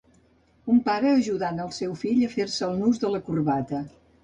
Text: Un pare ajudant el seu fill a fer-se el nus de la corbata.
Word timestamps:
Un 0.75 0.79
pare 0.87 1.11
ajudant 1.17 1.61
el 1.67 1.69
seu 1.81 1.95
fill 2.05 2.25
a 2.31 2.31
fer-se 2.39 2.65
el 2.71 2.83
nus 2.83 3.05
de 3.07 3.15
la 3.19 3.23
corbata. 3.31 3.87